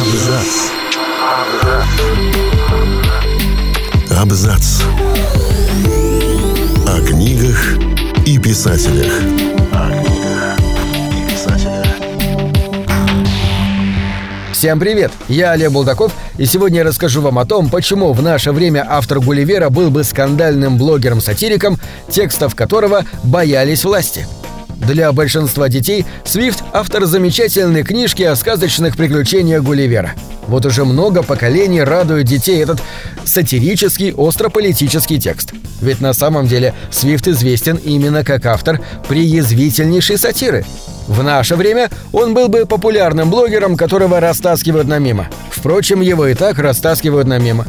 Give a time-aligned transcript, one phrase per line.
[0.00, 0.70] Абзац.
[4.10, 4.82] Абзац.
[6.86, 7.78] О книгах
[8.26, 9.12] и писателях.
[14.52, 15.10] Всем привет!
[15.28, 19.20] Я Олег Булдаков, и сегодня я расскажу вам о том, почему в наше время автор
[19.20, 21.78] Гулливера был бы скандальным блогером-сатириком,
[22.10, 24.26] текстов которого боялись власти.
[24.80, 30.12] Для большинства детей Свифт– автор замечательной книжки о сказочных приключениях Гулливера.
[30.48, 32.82] Вот уже много поколений радует детей этот
[33.24, 35.52] сатирический, острополитический текст.
[35.80, 40.64] Ведь на самом деле Свифт известен именно как автор преязвительнейшей сатиры.
[41.10, 45.26] В наше время он был бы популярным блогером, которого растаскивают на мимо.
[45.50, 47.66] Впрочем, его и так растаскивают на мимо.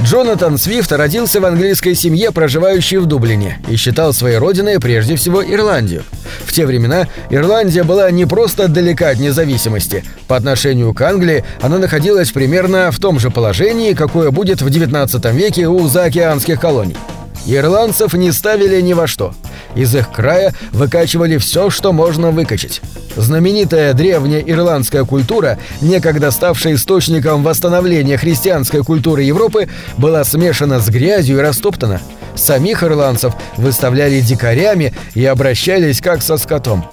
[0.00, 5.44] Джонатан Свифт родился в английской семье, проживающей в Дублине, и считал своей родиной прежде всего
[5.44, 6.04] Ирландию.
[6.46, 10.04] В те времена Ирландия была не просто далека от независимости.
[10.28, 15.32] По отношению к Англии она находилась примерно в том же положении, какое будет в XIX
[15.34, 16.96] веке у заокеанских колоний.
[17.44, 19.34] Ирландцев не ставили ни во что.
[19.74, 22.80] Из их края выкачивали все, что можно выкачать.
[23.16, 31.38] Знаменитая древняя ирландская культура, некогда ставшая источником восстановления христианской культуры Европы, была смешана с грязью
[31.38, 32.00] и растоптана.
[32.34, 36.88] Самих ирландцев выставляли дикарями и обращались как со скотом.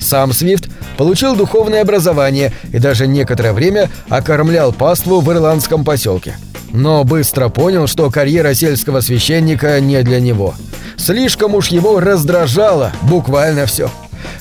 [0.00, 6.36] Сам Свифт получил духовное образование и даже некоторое время окормлял паству в ирландском поселке.
[6.72, 10.54] Но быстро понял, что карьера сельского священника не для него.
[10.96, 13.90] Слишком уж его раздражало буквально все.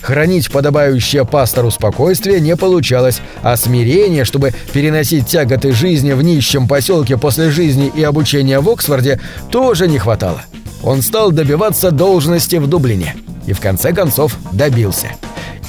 [0.01, 7.17] Хранить подобающее пастору спокойствие не получалось, а смирение, чтобы переносить тяготы жизни в нищем поселке
[7.17, 9.19] после жизни и обучения в Оксфорде,
[9.51, 10.43] тоже не хватало.
[10.83, 13.15] Он стал добиваться должности в Дублине
[13.47, 15.07] и в конце концов добился.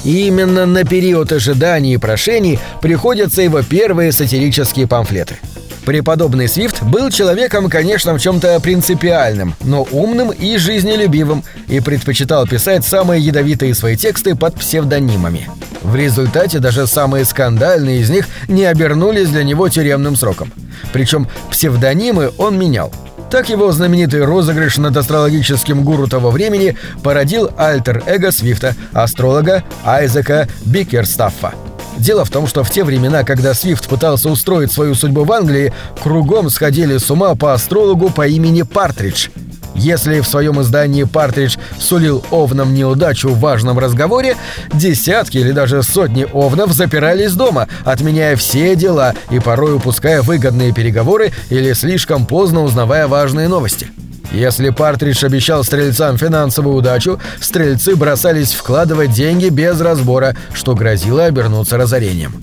[0.03, 5.37] Именно на период ожиданий и прошений приходятся его первые сатирические памфлеты–
[5.87, 12.85] Преподобный Свифт был человеком, конечно, в чем-то принципиальным, но умным и жизнелюбивым, и предпочитал писать
[12.85, 15.49] самые ядовитые свои тексты под псевдонимами.
[15.83, 20.51] В результате даже самые скандальные из них не обернулись для него тюремным сроком.
[20.91, 22.91] Причем псевдонимы он менял.
[23.31, 31.53] Так его знаменитый розыгрыш над астрологическим гуру того времени породил альтер-эго Свифта, астролога Айзека Бикерстаффа.
[31.97, 35.73] Дело в том, что в те времена, когда Свифт пытался устроить свою судьбу в Англии,
[36.01, 39.29] кругом сходили с ума по астрологу по имени Партридж.
[39.75, 44.35] Если в своем издании Партридж сулил овнам неудачу в важном разговоре,
[44.73, 51.31] десятки или даже сотни овнов запирались дома, отменяя все дела и порой упуская выгодные переговоры
[51.49, 53.87] или слишком поздно узнавая важные новости.
[54.31, 61.77] Если Партридж обещал стрельцам финансовую удачу, стрельцы бросались вкладывать деньги без разбора, что грозило обернуться
[61.77, 62.33] разорением.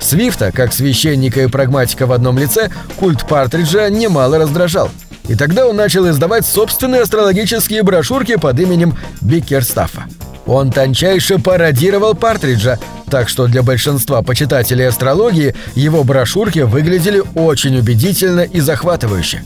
[0.00, 4.90] Свифта, как священника и прагматика в одном лице, культ Партриджа немало раздражал.
[5.28, 10.04] И тогда он начал издавать собственные астрологические брошюрки под именем Бикерстаффа.
[10.46, 12.78] Он тончайше пародировал Партриджа,
[13.10, 19.42] так что для большинства почитателей астрологии его брошюрки выглядели очень убедительно и захватывающе.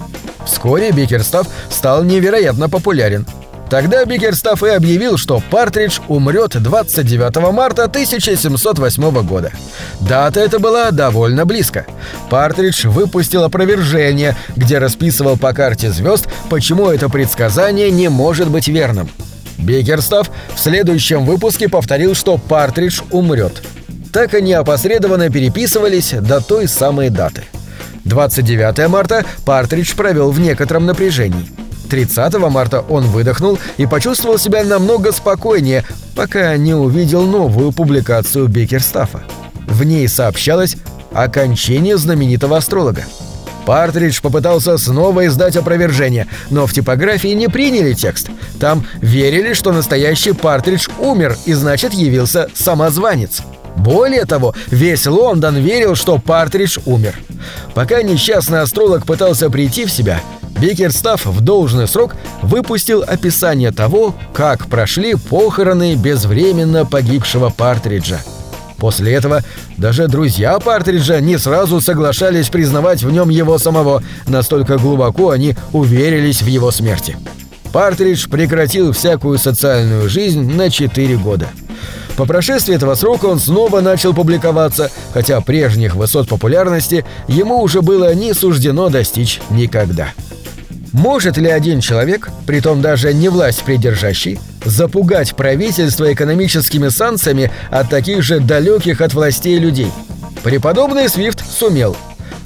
[0.48, 3.26] Вскоре Бикерстаф стал невероятно популярен.
[3.68, 9.52] Тогда Бикерстаф и объявил, что Партридж умрет 29 марта 1708 года.
[10.00, 11.86] Дата эта была довольно близко.
[12.30, 19.10] Партридж выпустил опровержение, где расписывал по карте звезд, почему это предсказание не может быть верным.
[19.58, 23.62] Бикерстаф в следующем выпуске повторил, что Партридж умрет.
[24.14, 27.44] Так они опосредованно переписывались до той самой даты–
[28.08, 31.46] 29 марта Партридж провел в некотором напряжении.
[31.88, 39.22] 30 марта он выдохнул и почувствовал себя намного спокойнее, пока не увидел новую публикацию Бекерстафа.
[39.66, 40.76] В ней сообщалось
[41.12, 43.04] о кончине знаменитого астролога.
[43.66, 48.30] Партридж попытался снова издать опровержение, но в типографии не приняли текст.
[48.58, 53.42] Там верили, что настоящий Партридж умер и значит явился самозванец.
[53.78, 57.14] Более того, весь Лондон верил, что Партридж умер.
[57.74, 60.20] Пока несчастный астролог пытался прийти в себя,
[60.60, 68.20] Бикерстаф в должный срок выпустил описание того, как прошли похороны безвременно погибшего Партриджа.
[68.78, 69.42] После этого
[69.76, 76.42] даже друзья Партриджа не сразу соглашались признавать в нем его самого, настолько глубоко они уверились
[76.42, 77.16] в его смерти.
[77.72, 81.48] Партридж прекратил всякую социальную жизнь на 4 года.
[82.18, 88.12] По прошествии этого срока он снова начал публиковаться, хотя прежних высот популярности ему уже было
[88.12, 90.08] не суждено достичь никогда.
[90.92, 98.24] Может ли один человек, притом даже не власть придержащий, запугать правительство экономическими санкциями от таких
[98.24, 99.92] же далеких от властей людей?
[100.42, 101.96] Преподобный Свифт сумел.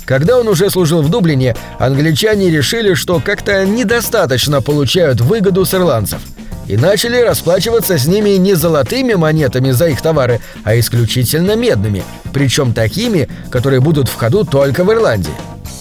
[0.04, 6.20] Когда он уже служил в Дублине, англичане решили, что как-то недостаточно получают выгоду с ирландцев
[6.66, 12.72] и начали расплачиваться с ними не золотыми монетами за их товары, а исключительно медными, причем
[12.72, 15.34] такими, которые будут в ходу только в Ирландии.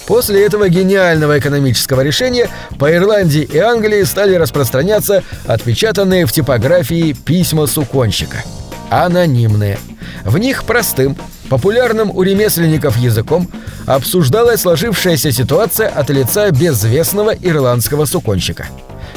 [0.07, 7.67] После этого гениального экономического решения по Ирландии и Англии стали распространяться отпечатанные в типографии письма
[7.67, 8.43] суконщика.
[8.89, 9.79] Анонимные.
[10.25, 11.15] В них простым,
[11.49, 13.49] популярным у ремесленников языком
[13.85, 18.67] обсуждалась сложившаяся ситуация от лица безвестного ирландского суконщика.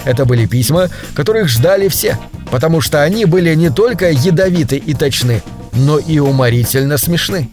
[0.04, 2.18] Это были письма, которых ждали все,
[2.50, 5.42] потому что они были не только ядовиты и точны,
[5.72, 7.48] но и уморительно смешны.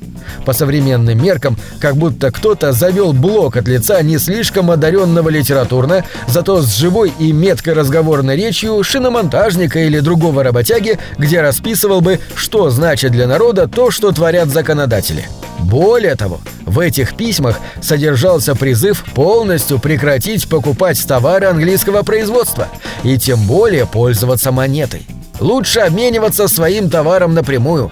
[0.45, 6.62] По современным меркам, как будто кто-то завел блок от лица не слишком одаренного литературно, зато
[6.62, 13.12] с живой и меткой разговорной речью шиномонтажника или другого работяги, где расписывал бы, что значит
[13.12, 15.25] для народа то, что творят законодатели.
[15.59, 22.67] Более того, в этих письмах содержался призыв полностью прекратить покупать товары английского производства
[23.03, 25.06] и тем более пользоваться монетой.
[25.39, 27.91] Лучше обмениваться своим товаром напрямую.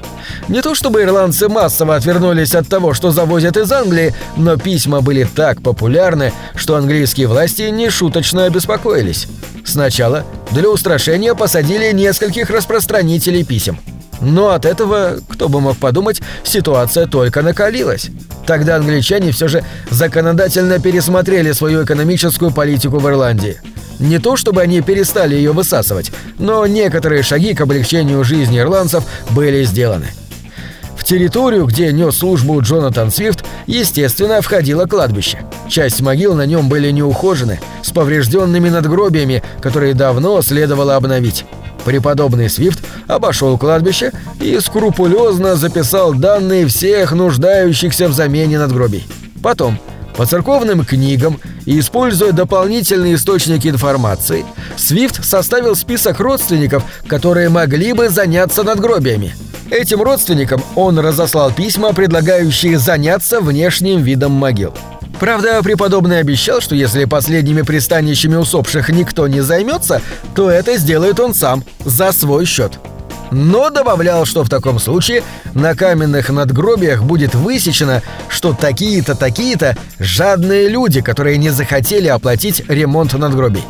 [0.50, 5.24] Не то чтобы ирландцы массово отвернулись от того, что завозят из Англии, но письма были
[5.24, 9.28] так популярны, что английские власти нешуточно обеспокоились.
[9.63, 13.80] Сначала для устрашения посадили нескольких распространителей писем.
[14.22, 18.10] Но от этого, кто бы мог подумать, ситуация только накалилась.
[18.48, 23.62] Тогда англичане все же законодательно пересмотрели свою экономическую политику в Ирландии.
[24.00, 29.63] Не то чтобы они перестали ее высасывать, но некоторые шаги к облегчению жизни ирландцев были
[29.63, 30.07] сделаны.
[31.00, 35.40] В территорию, где нес службу Джонатан Свифт, естественно, входило кладбище.
[35.69, 41.46] Часть могил на нем были неухожены, с поврежденными надгробиями, которые давно следовало обновить.
[41.86, 44.12] Преподобный Свифт обошел кладбище
[44.42, 49.07] и скрупулезно записал данные всех нуждающихся в замене надгробий.
[49.42, 49.80] Потом,
[50.18, 54.44] по церковным книгам и используя дополнительные источники информации,
[54.75, 59.34] Свифт составил список родственников, которые могли бы заняться надгробиями.
[59.71, 64.74] Этим родственникам он разослал письма, предлагающие заняться внешним видом могил.
[65.19, 70.01] Правда, преподобный обещал, что если последними пристанищами усопших никто не займется,
[70.33, 72.80] то это сделает он сам, за свой счет.
[73.31, 75.24] Но добавлял, что в таком случае
[75.54, 83.13] на каменных надгробиях будет высечено, что такие-то, такие-то жадные люди, которые не захотели оплатить ремонт
[83.13, 83.63] надгробий.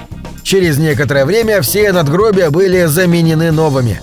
[0.49, 4.01] Через некоторое время все надгробия были заменены новыми.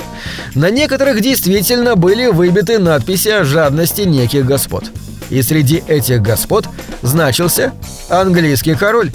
[0.54, 4.84] На некоторых действительно были выбиты надписи о жадности неких господ
[5.28, 6.68] и среди этих господ
[7.02, 7.72] значился
[8.08, 9.10] английский король.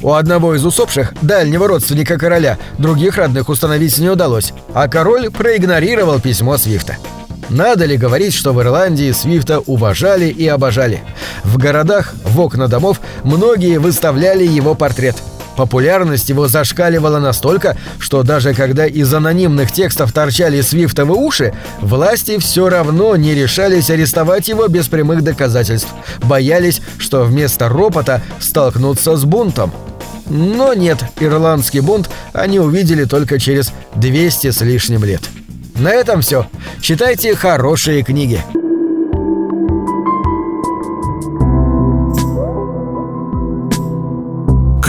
[0.00, 6.18] У одного из усопших, дальнего родственника короля, других родных установить не удалось, а король проигнорировал
[6.18, 6.96] письмо Свифта.
[7.50, 11.02] Надо ли говорить, что в Ирландии Свифта уважали и обожали?
[11.44, 15.16] В городах, в окна домов, многие выставляли его портрет–
[15.60, 21.52] Популярность его зашкаливала настолько, что даже когда из анонимных текстов торчали свифтовы уши,
[21.82, 25.90] власти все равно не решались арестовать его без прямых доказательств.
[26.22, 29.70] Боялись, что вместо ропота столкнутся с бунтом.
[30.30, 35.20] Но нет, ирландский бунт они увидели только через 200 с лишним лет.
[35.74, 36.46] На этом все.
[36.80, 38.42] Читайте хорошие книги.